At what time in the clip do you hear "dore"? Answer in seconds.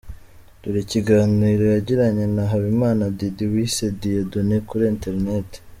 0.61-0.79